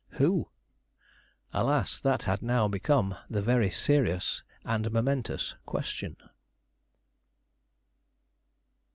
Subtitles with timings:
[0.13, 0.49] Who?
[1.53, 6.17] Alas, that had now become the very serious and momentous question.